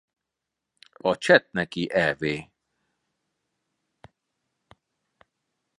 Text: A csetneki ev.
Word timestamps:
A 0.93 1.17
csetneki 1.17 1.89
ev. 1.91 2.19